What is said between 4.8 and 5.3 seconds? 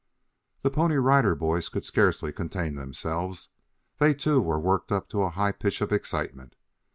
up to a